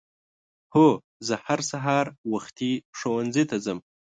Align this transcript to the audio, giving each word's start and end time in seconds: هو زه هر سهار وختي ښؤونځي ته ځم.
هو 0.73 0.87
زه 1.27 1.35
هر 1.45 1.59
سهار 1.71 2.05
وختي 2.33 2.71
ښؤونځي 2.97 3.43
ته 3.49 3.57
ځم. 3.65 3.79